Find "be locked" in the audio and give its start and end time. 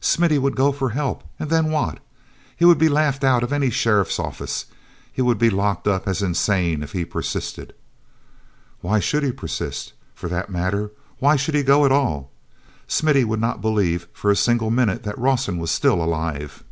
5.38-5.88